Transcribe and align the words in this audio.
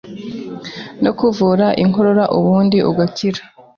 no 1.03 1.11
kuvura 1.19 1.67
inkorora, 1.83 2.23
ubundi 2.37 2.77
ugakira. 2.89 3.41